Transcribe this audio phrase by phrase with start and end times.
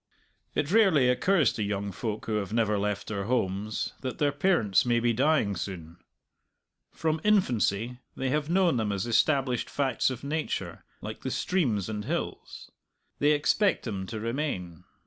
[0.55, 4.83] It rarely occurs to young folk who have never left their homes that their parents
[4.83, 5.97] may be dying soon;
[6.91, 12.05] from infancy they have known them as established facts of nature like the streams and
[12.05, 12.71] hills;
[13.19, 14.85] they expect them to remain.